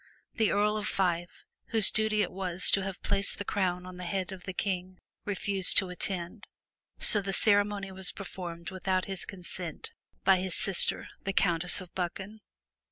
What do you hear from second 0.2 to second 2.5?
The Earl of Fife, whose duty it